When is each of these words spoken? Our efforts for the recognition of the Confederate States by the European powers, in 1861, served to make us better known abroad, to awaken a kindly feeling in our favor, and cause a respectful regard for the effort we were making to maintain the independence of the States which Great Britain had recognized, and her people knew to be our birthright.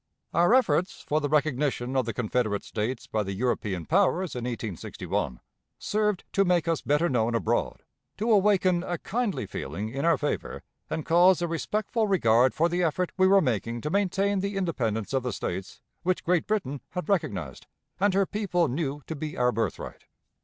Our 0.33 0.55
efforts 0.55 1.03
for 1.03 1.21
the 1.21 1.29
recognition 1.29 1.95
of 1.95 2.07
the 2.07 2.13
Confederate 2.15 2.63
States 2.63 3.05
by 3.05 3.21
the 3.21 3.33
European 3.33 3.85
powers, 3.85 4.33
in 4.33 4.45
1861, 4.45 5.39
served 5.77 6.23
to 6.31 6.43
make 6.43 6.67
us 6.67 6.81
better 6.81 7.07
known 7.07 7.35
abroad, 7.35 7.83
to 8.17 8.31
awaken 8.31 8.81
a 8.81 8.97
kindly 8.97 9.45
feeling 9.45 9.89
in 9.89 10.03
our 10.03 10.17
favor, 10.17 10.63
and 10.89 11.05
cause 11.05 11.39
a 11.43 11.47
respectful 11.47 12.07
regard 12.07 12.55
for 12.55 12.67
the 12.67 12.81
effort 12.81 13.11
we 13.15 13.27
were 13.27 13.41
making 13.41 13.79
to 13.81 13.91
maintain 13.91 14.39
the 14.39 14.57
independence 14.57 15.13
of 15.13 15.21
the 15.21 15.31
States 15.31 15.81
which 16.01 16.23
Great 16.23 16.47
Britain 16.47 16.81
had 16.93 17.07
recognized, 17.07 17.67
and 17.99 18.15
her 18.15 18.25
people 18.25 18.67
knew 18.67 19.03
to 19.05 19.15
be 19.15 19.37
our 19.37 19.51
birthright. 19.51 20.05